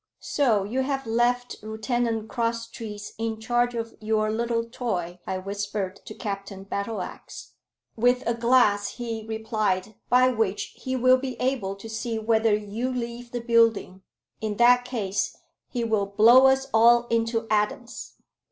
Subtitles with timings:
[0.19, 6.15] "So you have left Lieutenant Crosstrees in charge of your little toy," I whispered to
[6.15, 7.51] Captain Battleax.
[7.95, 12.91] "With a glass," he replied, "by which he will be able to see whether you
[12.91, 14.01] leave the building.
[14.41, 15.37] In that case,
[15.69, 18.15] he will blow us all into atoms."